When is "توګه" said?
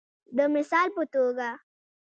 1.13-1.49